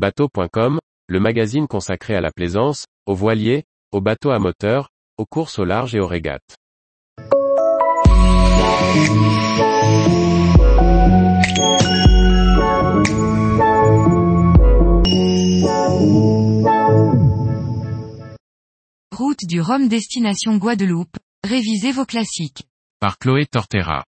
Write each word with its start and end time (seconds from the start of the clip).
Bateau.com, 0.00 0.78
le 1.08 1.20
magazine 1.20 1.66
consacré 1.66 2.14
à 2.14 2.22
la 2.22 2.30
plaisance, 2.30 2.86
aux 3.04 3.14
voiliers, 3.14 3.64
aux 3.92 4.00
bateaux 4.00 4.30
à 4.30 4.38
moteur, 4.38 4.88
aux 5.18 5.26
courses 5.26 5.58
au 5.58 5.66
large 5.66 5.94
et 5.94 6.00
aux 6.00 6.06
régates. 6.06 6.56
Route 19.12 19.44
du 19.46 19.60
Rhum 19.60 19.88
destination 19.88 20.56
Guadeloupe, 20.56 21.18
révisez 21.46 21.92
vos 21.92 22.06
classiques. 22.06 22.62
Par 23.00 23.18
Chloé 23.18 23.44
Tortera. 23.44 24.04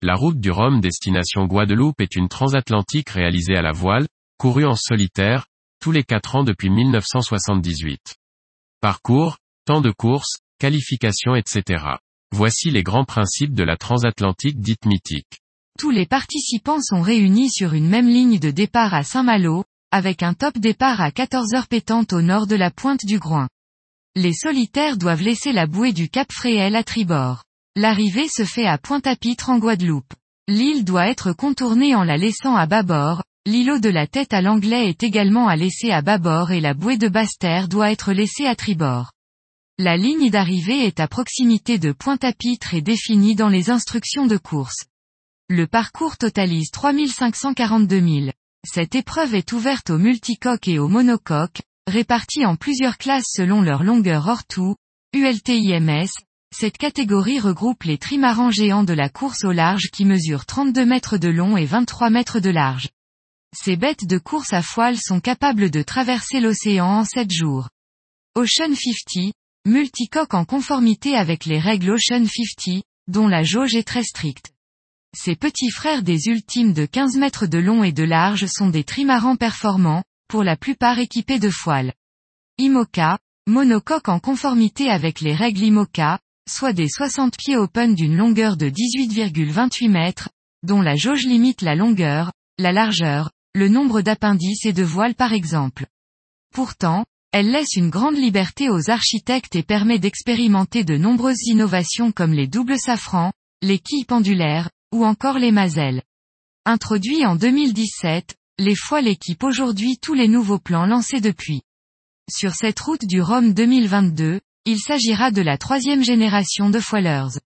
La 0.00 0.14
route 0.14 0.40
du 0.40 0.50
Rhum 0.50 0.80
destination 0.80 1.44
Guadeloupe 1.44 2.00
est 2.00 2.16
une 2.16 2.28
transatlantique 2.28 3.10
réalisée 3.10 3.56
à 3.56 3.60
la 3.60 3.72
voile, 3.72 4.06
courue 4.38 4.66
en 4.66 4.76
solitaire, 4.76 5.46
tous 5.80 5.92
les 5.92 6.04
4 6.04 6.36
ans 6.36 6.44
depuis 6.44 6.70
1978. 6.70 8.16
Parcours, 8.80 9.38
temps 9.64 9.80
de 9.80 9.90
course, 9.90 10.38
qualification 10.58 11.34
etc. 11.34 11.84
Voici 12.32 12.70
les 12.70 12.82
grands 12.82 13.04
principes 13.04 13.54
de 13.54 13.64
la 13.64 13.76
transatlantique 13.76 14.60
dite 14.60 14.86
mythique. 14.86 15.40
Tous 15.78 15.90
les 15.90 16.06
participants 16.06 16.80
sont 16.80 17.00
réunis 17.00 17.50
sur 17.50 17.74
une 17.74 17.88
même 17.88 18.08
ligne 18.08 18.38
de 18.38 18.50
départ 18.50 18.94
à 18.94 19.02
Saint-Malo, 19.02 19.64
avec 19.90 20.22
un 20.22 20.34
top 20.34 20.58
départ 20.58 21.00
à 21.00 21.10
14 21.10 21.54
heures 21.54 21.68
pétantes 21.68 22.12
au 22.12 22.22
nord 22.22 22.46
de 22.46 22.56
la 22.56 22.70
pointe 22.70 23.04
du 23.04 23.18
Groin. 23.18 23.48
Les 24.16 24.32
solitaires 24.32 24.96
doivent 24.96 25.22
laisser 25.22 25.52
la 25.52 25.66
bouée 25.66 25.92
du 25.92 26.08
Cap 26.08 26.32
Fréhel 26.32 26.76
à 26.76 26.84
tribord. 26.84 27.42
L'arrivée 27.76 28.28
se 28.28 28.44
fait 28.44 28.66
à 28.66 28.78
Pointe-à-Pitre 28.78 29.50
en 29.50 29.58
Guadeloupe. 29.58 30.14
L'île 30.46 30.84
doit 30.84 31.08
être 31.08 31.32
contournée 31.32 31.94
en 31.94 32.04
la 32.04 32.16
laissant 32.16 32.54
à 32.54 32.66
bâbord, 32.66 33.24
l'îlot 33.46 33.78
de 33.78 33.90
la 33.90 34.06
tête 34.06 34.32
à 34.32 34.40
l'anglais 34.40 34.88
est 34.88 35.02
également 35.02 35.48
à 35.48 35.56
laisser 35.56 35.90
à 35.90 36.00
bâbord 36.00 36.50
et 36.50 36.60
la 36.60 36.72
bouée 36.72 36.96
de 36.96 37.08
basse-terre 37.08 37.68
doit 37.68 37.92
être 37.92 38.12
laissée 38.12 38.46
à 38.46 38.54
tribord. 38.54 39.12
La 39.78 39.96
ligne 39.96 40.30
d'arrivée 40.30 40.86
est 40.86 40.98
à 40.98 41.08
proximité 41.08 41.78
de 41.78 41.92
Pointe-à-Pitre 41.92 42.74
et 42.74 42.80
définie 42.80 43.34
dans 43.34 43.48
les 43.48 43.68
instructions 43.68 44.26
de 44.26 44.38
course. 44.38 44.84
Le 45.50 45.66
parcours 45.66 46.16
totalise 46.16 46.70
3542 46.70 48.00
000. 48.00 48.30
Cette 48.66 48.94
épreuve 48.94 49.34
est 49.34 49.52
ouverte 49.52 49.90
aux 49.90 49.98
multicoques 49.98 50.68
et 50.68 50.78
aux 50.78 50.88
monocoques, 50.88 51.60
répartis 51.86 52.46
en 52.46 52.56
plusieurs 52.56 52.96
classes 52.96 53.28
selon 53.28 53.60
leur 53.60 53.82
longueur 53.82 54.26
hors 54.26 54.44
tout, 54.44 54.76
ULTIMS, 55.12 56.08
cette 56.56 56.78
catégorie 56.78 57.40
regroupe 57.40 57.82
les 57.82 57.98
trimarans 57.98 58.50
géants 58.50 58.84
de 58.84 58.94
la 58.94 59.10
course 59.10 59.44
au 59.44 59.52
large 59.52 59.90
qui 59.92 60.04
mesurent 60.04 60.46
32 60.46 60.86
mètres 60.86 61.18
de 61.18 61.28
long 61.28 61.56
et 61.58 61.66
23 61.66 62.08
mètres 62.08 62.40
de 62.40 62.50
large. 62.50 62.88
Ces 63.56 63.76
bêtes 63.76 64.04
de 64.04 64.18
course 64.18 64.52
à 64.52 64.62
foile 64.62 64.96
sont 64.96 65.20
capables 65.20 65.70
de 65.70 65.82
traverser 65.82 66.40
l'océan 66.40 66.86
en 66.86 67.04
7 67.04 67.30
jours. 67.30 67.68
Ocean 68.34 68.74
50, 68.74 69.32
multicoque 69.64 70.34
en 70.34 70.44
conformité 70.44 71.14
avec 71.14 71.44
les 71.44 71.60
règles 71.60 71.92
Ocean 71.92 72.26
50, 72.26 72.82
dont 73.06 73.28
la 73.28 73.44
jauge 73.44 73.76
est 73.76 73.86
très 73.86 74.02
stricte. 74.02 74.50
Ces 75.16 75.36
petits 75.36 75.70
frères 75.70 76.02
des 76.02 76.26
ultimes 76.26 76.72
de 76.72 76.84
15 76.84 77.16
mètres 77.16 77.46
de 77.46 77.58
long 77.58 77.84
et 77.84 77.92
de 77.92 78.02
large 78.02 78.46
sont 78.46 78.70
des 78.70 78.82
trimarans 78.82 79.36
performants, 79.36 80.02
pour 80.26 80.42
la 80.42 80.56
plupart 80.56 80.98
équipés 80.98 81.38
de 81.38 81.50
foiles. 81.50 81.92
IMOCA, 82.58 83.18
monocoque 83.46 84.08
en 84.08 84.18
conformité 84.18 84.90
avec 84.90 85.20
les 85.20 85.34
règles 85.34 85.62
IMOCA, 85.62 86.18
soit 86.50 86.72
des 86.72 86.88
60 86.88 87.36
pieds 87.36 87.56
open 87.56 87.94
d'une 87.94 88.16
longueur 88.16 88.56
de 88.56 88.68
18,28 88.68 89.88
mètres, 89.90 90.30
dont 90.64 90.82
la 90.82 90.96
jauge 90.96 91.24
limite 91.24 91.62
la 91.62 91.76
longueur, 91.76 92.32
la 92.58 92.72
largeur, 92.72 93.30
le 93.54 93.68
nombre 93.68 94.02
d'appendices 94.02 94.66
et 94.66 94.72
de 94.72 94.82
voiles 94.82 95.14
par 95.14 95.32
exemple. 95.32 95.86
Pourtant, 96.52 97.04
elle 97.32 97.50
laisse 97.50 97.74
une 97.76 97.90
grande 97.90 98.16
liberté 98.16 98.68
aux 98.68 98.90
architectes 98.90 99.56
et 99.56 99.62
permet 99.62 99.98
d'expérimenter 99.98 100.84
de 100.84 100.96
nombreuses 100.96 101.46
innovations 101.46 102.12
comme 102.12 102.32
les 102.32 102.46
doubles 102.46 102.78
safrans, 102.78 103.32
les 103.62 103.78
quilles 103.78 104.04
pendulaires, 104.04 104.70
ou 104.92 105.04
encore 105.04 105.38
les 105.38 105.52
mazelles. 105.52 106.02
Introduit 106.64 107.26
en 107.26 107.36
2017, 107.36 108.36
les 108.58 108.74
foiles 108.74 109.08
équipent 109.08 109.44
aujourd'hui 109.44 109.98
tous 109.98 110.14
les 110.14 110.28
nouveaux 110.28 110.58
plans 110.58 110.86
lancés 110.86 111.20
depuis. 111.20 111.62
Sur 112.30 112.54
cette 112.54 112.80
route 112.80 113.04
du 113.04 113.20
Rhum 113.20 113.52
2022, 113.52 114.40
il 114.64 114.78
s'agira 114.78 115.30
de 115.30 115.42
la 115.42 115.58
troisième 115.58 116.02
génération 116.02 116.70
de 116.70 116.80
foilers. 116.80 117.38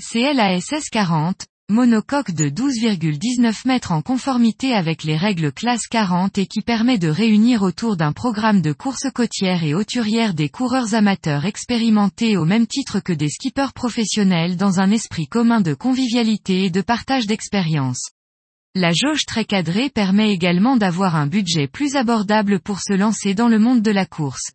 CLASS 0.00 0.88
40, 0.90 1.46
monocoque 1.70 2.30
de 2.30 2.48
12,19 2.48 3.66
mètres 3.66 3.92
en 3.92 4.00
conformité 4.00 4.72
avec 4.72 5.04
les 5.04 5.18
règles 5.18 5.52
classe 5.52 5.86
40 5.86 6.38
et 6.38 6.46
qui 6.46 6.62
permet 6.62 6.96
de 6.96 7.08
réunir 7.08 7.60
autour 7.60 7.98
d'un 7.98 8.12
programme 8.12 8.62
de 8.62 8.72
course 8.72 9.10
côtière 9.14 9.62
et 9.64 9.74
hauturière 9.74 10.32
des 10.32 10.48
coureurs 10.48 10.94
amateurs 10.94 11.44
expérimentés 11.44 12.38
au 12.38 12.46
même 12.46 12.66
titre 12.66 13.00
que 13.00 13.12
des 13.12 13.28
skippers 13.28 13.74
professionnels 13.74 14.56
dans 14.56 14.80
un 14.80 14.90
esprit 14.90 15.26
commun 15.26 15.60
de 15.60 15.74
convivialité 15.74 16.64
et 16.64 16.70
de 16.70 16.80
partage 16.80 17.26
d'expérience. 17.26 18.12
La 18.74 18.92
jauge 18.94 19.26
très 19.26 19.44
cadrée 19.44 19.90
permet 19.90 20.32
également 20.32 20.78
d'avoir 20.78 21.16
un 21.16 21.26
budget 21.26 21.68
plus 21.68 21.96
abordable 21.96 22.60
pour 22.60 22.80
se 22.80 22.94
lancer 22.94 23.34
dans 23.34 23.48
le 23.48 23.58
monde 23.58 23.82
de 23.82 23.90
la 23.90 24.06
course. 24.06 24.52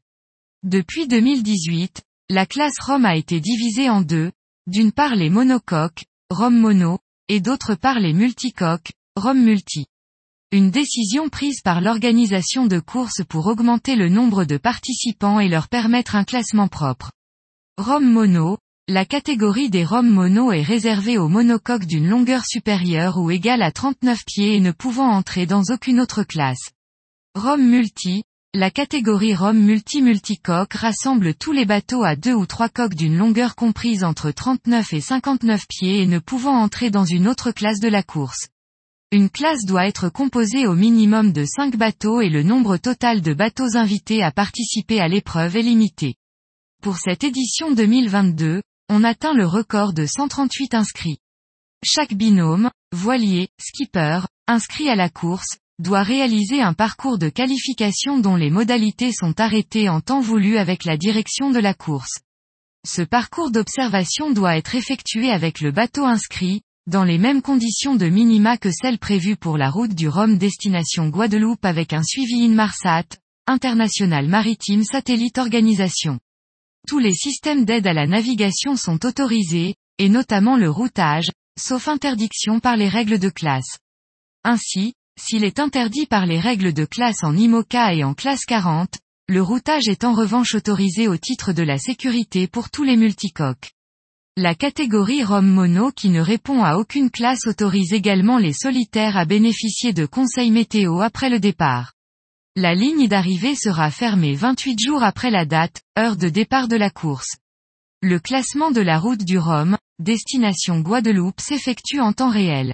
Depuis 0.63 1.07
2018, 1.07 2.01
la 2.31 2.47
classe 2.47 2.79
ROM 2.83 3.05
a 3.05 3.15
été 3.15 3.39
divisée 3.39 3.89
en 3.91 4.01
deux, 4.01 4.31
d'une 4.65 4.91
part 4.91 5.13
les 5.13 5.29
monocoques, 5.29 6.05
ROM 6.33 6.59
mono, 6.59 6.97
et 7.27 7.41
d'autre 7.41 7.75
part 7.75 7.99
les 7.99 8.11
multicoques, 8.11 8.91
ROM 9.15 9.39
multi. 9.39 9.85
Une 10.51 10.71
décision 10.71 11.29
prise 11.29 11.61
par 11.61 11.79
l'organisation 11.79 12.65
de 12.65 12.79
courses 12.79 13.21
pour 13.29 13.45
augmenter 13.45 13.95
le 13.95 14.09
nombre 14.09 14.43
de 14.43 14.57
participants 14.57 15.39
et 15.39 15.47
leur 15.47 15.69
permettre 15.69 16.15
un 16.15 16.23
classement 16.23 16.67
propre. 16.67 17.11
ROM 17.77 18.03
mono, 18.03 18.57
la 18.87 19.05
catégorie 19.05 19.69
des 19.69 19.85
ROM 19.85 20.09
mono 20.09 20.51
est 20.51 20.63
réservée 20.63 21.19
aux 21.19 21.27
monocoques 21.27 21.85
d'une 21.85 22.09
longueur 22.09 22.45
supérieure 22.45 23.19
ou 23.19 23.29
égale 23.29 23.61
à 23.61 23.71
39 23.71 24.25
pieds 24.25 24.55
et 24.55 24.59
ne 24.59 24.71
pouvant 24.71 25.11
entrer 25.11 25.45
dans 25.45 25.61
aucune 25.69 25.99
autre 25.99 26.23
classe. 26.23 26.71
ROM 27.35 27.61
multi, 27.61 28.23
la 28.55 28.69
catégorie 28.69 29.33
Rome 29.33 29.57
multi-multicoque 29.57 30.73
rassemble 30.73 31.33
tous 31.33 31.53
les 31.53 31.65
bateaux 31.65 32.03
à 32.03 32.15
deux 32.15 32.35
ou 32.35 32.45
trois 32.45 32.69
coques 32.69 32.93
d'une 32.93 33.17
longueur 33.17 33.55
comprise 33.55 34.03
entre 34.03 34.29
39 34.29 34.93
et 34.93 35.01
59 35.01 35.67
pieds 35.67 36.01
et 36.01 36.05
ne 36.05 36.19
pouvant 36.19 36.59
entrer 36.59 36.91
dans 36.91 37.03
une 37.03 37.27
autre 37.27 37.51
classe 37.51 37.79
de 37.79 37.87
la 37.87 38.03
course. 38.03 38.49
Une 39.11 39.31
classe 39.31 39.65
doit 39.65 39.87
être 39.87 40.09
composée 40.09 40.67
au 40.67 40.75
minimum 40.75 41.31
de 41.33 41.45
5 41.45 41.77
bateaux 41.77 42.21
et 42.21 42.29
le 42.29 42.43
nombre 42.43 42.77
total 42.77 43.21
de 43.21 43.33
bateaux 43.33 43.75
invités 43.75 44.21
à 44.21 44.31
participer 44.31 44.99
à 44.99 45.07
l'épreuve 45.07 45.55
est 45.55 45.63
limité. 45.63 46.13
Pour 46.83 46.97
cette 46.97 47.23
édition 47.23 47.71
2022, 47.71 48.61
on 48.87 49.03
atteint 49.03 49.33
le 49.33 49.47
record 49.47 49.93
de 49.93 50.05
138 50.05 50.75
inscrits. 50.75 51.17
Chaque 51.83 52.13
binôme, 52.13 52.69
voilier, 52.91 53.49
skipper, 53.59 54.19
inscrit 54.47 54.89
à 54.89 54.95
la 54.95 55.09
course, 55.09 55.57
doit 55.83 56.01
réaliser 56.01 56.61
un 56.61 56.73
parcours 56.73 57.17
de 57.17 57.27
qualification 57.27 58.17
dont 58.17 58.37
les 58.37 58.49
modalités 58.49 59.11
sont 59.11 59.39
arrêtées 59.39 59.89
en 59.89 59.99
temps 59.99 60.21
voulu 60.21 60.57
avec 60.57 60.85
la 60.85 60.97
direction 60.97 61.51
de 61.51 61.59
la 61.59 61.73
course. 61.73 62.19
Ce 62.87 63.01
parcours 63.01 63.51
d'observation 63.51 64.31
doit 64.31 64.57
être 64.57 64.75
effectué 64.75 65.29
avec 65.29 65.59
le 65.59 65.71
bateau 65.71 66.05
inscrit, 66.05 66.61
dans 66.87 67.03
les 67.03 67.17
mêmes 67.17 67.41
conditions 67.41 67.95
de 67.95 68.07
minima 68.07 68.57
que 68.57 68.71
celles 68.71 68.97
prévues 68.97 69.35
pour 69.35 69.57
la 69.57 69.69
route 69.69 69.93
du 69.93 70.07
Rhum 70.07 70.37
destination 70.37 71.09
Guadeloupe 71.09 71.65
avec 71.65 71.91
un 71.91 72.03
suivi 72.03 72.45
Inmarsat, 72.45 73.05
International 73.45 74.27
Maritime 74.27 74.85
Satellite 74.85 75.37
Organisation. 75.37 76.17
Tous 76.87 76.99
les 76.99 77.13
systèmes 77.13 77.65
d'aide 77.65 77.87
à 77.87 77.93
la 77.93 78.07
navigation 78.07 78.77
sont 78.77 79.05
autorisés, 79.05 79.75
et 79.97 80.07
notamment 80.07 80.55
le 80.55 80.69
routage, 80.69 81.29
sauf 81.59 81.89
interdiction 81.89 82.61
par 82.61 82.77
les 82.77 82.89
règles 82.89 83.19
de 83.19 83.29
classe. 83.29 83.77
Ainsi, 84.45 84.93
s'il 85.19 85.43
est 85.43 85.59
interdit 85.59 86.05
par 86.05 86.25
les 86.25 86.39
règles 86.39 86.73
de 86.73 86.85
classe 86.85 87.23
en 87.23 87.35
IMOCA 87.35 87.93
et 87.93 88.03
en 88.03 88.13
classe 88.13 88.45
40, 88.45 88.97
le 89.29 89.41
routage 89.41 89.87
est 89.87 90.03
en 90.03 90.13
revanche 90.13 90.53
autorisé 90.53 91.07
au 91.07 91.17
titre 91.17 91.53
de 91.53 91.63
la 91.63 91.77
sécurité 91.77 92.47
pour 92.47 92.69
tous 92.69 92.83
les 92.83 92.97
multicoques. 92.97 93.71
La 94.35 94.55
catégorie 94.55 95.23
ROM 95.23 95.47
mono 95.47 95.91
qui 95.91 96.09
ne 96.09 96.19
répond 96.19 96.63
à 96.63 96.75
aucune 96.75 97.09
classe 97.09 97.47
autorise 97.47 97.93
également 97.93 98.37
les 98.37 98.53
solitaires 98.53 99.15
à 99.15 99.25
bénéficier 99.25 99.93
de 99.93 100.05
conseils 100.05 100.51
météo 100.51 101.01
après 101.01 101.29
le 101.29 101.39
départ. 101.39 101.93
La 102.55 102.75
ligne 102.75 103.07
d'arrivée 103.07 103.55
sera 103.55 103.91
fermée 103.91 104.35
28 104.35 104.79
jours 104.79 105.03
après 105.03 105.31
la 105.31 105.45
date, 105.45 105.81
heure 105.97 106.17
de 106.17 106.29
départ 106.29 106.67
de 106.67 106.75
la 106.75 106.89
course. 106.89 107.37
Le 108.01 108.19
classement 108.19 108.71
de 108.71 108.81
la 108.81 108.99
route 108.99 109.23
du 109.23 109.37
Rhum, 109.37 109.77
destination 109.99 110.81
Guadeloupe 110.81 111.39
s'effectue 111.39 112.01
en 112.01 112.11
temps 112.13 112.29
réel. 112.29 112.73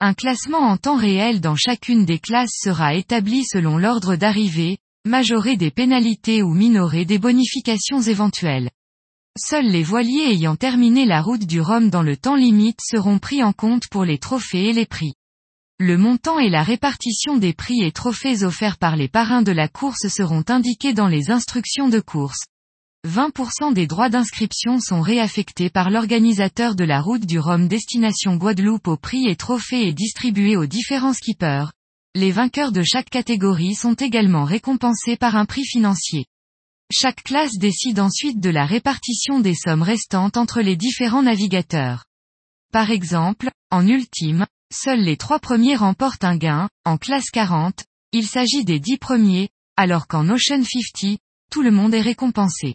Un 0.00 0.14
classement 0.14 0.60
en 0.60 0.76
temps 0.76 0.96
réel 0.96 1.40
dans 1.40 1.56
chacune 1.56 2.04
des 2.04 2.20
classes 2.20 2.56
sera 2.62 2.94
établi 2.94 3.44
selon 3.44 3.78
l'ordre 3.78 4.14
d'arrivée, 4.14 4.78
majoré 5.04 5.56
des 5.56 5.72
pénalités 5.72 6.40
ou 6.40 6.54
minoré 6.54 7.04
des 7.04 7.18
bonifications 7.18 8.00
éventuelles. 8.00 8.70
Seuls 9.36 9.66
les 9.66 9.82
voiliers 9.82 10.30
ayant 10.30 10.54
terminé 10.54 11.04
la 11.04 11.20
route 11.20 11.44
du 11.44 11.60
Rhum 11.60 11.90
dans 11.90 12.02
le 12.02 12.16
temps 12.16 12.36
limite 12.36 12.78
seront 12.80 13.18
pris 13.18 13.42
en 13.42 13.52
compte 13.52 13.88
pour 13.88 14.04
les 14.04 14.18
trophées 14.18 14.68
et 14.68 14.72
les 14.72 14.86
prix. 14.86 15.14
Le 15.80 15.96
montant 15.96 16.38
et 16.38 16.48
la 16.48 16.62
répartition 16.62 17.36
des 17.36 17.52
prix 17.52 17.82
et 17.82 17.90
trophées 17.90 18.44
offerts 18.44 18.78
par 18.78 18.94
les 18.94 19.08
parrains 19.08 19.42
de 19.42 19.52
la 19.52 19.66
course 19.66 20.06
seront 20.06 20.44
indiqués 20.48 20.92
dans 20.92 21.08
les 21.08 21.32
instructions 21.32 21.88
de 21.88 21.98
course. 21.98 22.46
20% 23.08 23.72
des 23.72 23.86
droits 23.86 24.10
d'inscription 24.10 24.78
sont 24.80 25.00
réaffectés 25.00 25.70
par 25.70 25.88
l'organisateur 25.88 26.74
de 26.74 26.84
la 26.84 27.00
route 27.00 27.24
du 27.24 27.38
Rhum 27.38 27.66
destination 27.66 28.36
Guadeloupe 28.36 28.86
aux 28.86 28.98
prix 28.98 29.26
et 29.28 29.34
trophées 29.34 29.88
et 29.88 29.94
distribués 29.94 30.56
aux 30.56 30.66
différents 30.66 31.14
skippers. 31.14 31.72
Les 32.14 32.32
vainqueurs 32.32 32.70
de 32.70 32.82
chaque 32.82 33.08
catégorie 33.08 33.74
sont 33.74 33.94
également 33.94 34.44
récompensés 34.44 35.16
par 35.16 35.36
un 35.36 35.46
prix 35.46 35.64
financier. 35.64 36.26
Chaque 36.92 37.22
classe 37.22 37.56
décide 37.56 37.98
ensuite 37.98 38.40
de 38.40 38.50
la 38.50 38.66
répartition 38.66 39.40
des 39.40 39.54
sommes 39.54 39.82
restantes 39.82 40.36
entre 40.36 40.60
les 40.60 40.76
différents 40.76 41.22
navigateurs. 41.22 42.04
Par 42.72 42.90
exemple, 42.90 43.50
en 43.70 43.86
ultime, 43.86 44.46
seuls 44.70 45.00
les 45.00 45.16
trois 45.16 45.38
premiers 45.38 45.76
remportent 45.76 46.24
un 46.24 46.36
gain, 46.36 46.68
en 46.84 46.98
classe 46.98 47.30
40, 47.30 47.84
il 48.12 48.26
s'agit 48.26 48.64
des 48.66 48.80
dix 48.80 48.98
premiers, 48.98 49.48
alors 49.78 50.08
qu'en 50.08 50.28
Ocean 50.28 50.62
50, 50.62 51.18
tout 51.50 51.62
le 51.62 51.70
monde 51.70 51.94
est 51.94 52.02
récompensé. 52.02 52.74